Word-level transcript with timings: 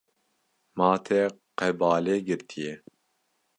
Ma 0.77 0.89
te 1.05 1.19
qebale 1.57 2.13
girtiye. 2.25 2.73